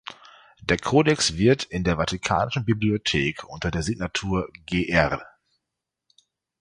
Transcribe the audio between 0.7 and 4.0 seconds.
Codex wird in der Vatikanischen Bibliothek unter der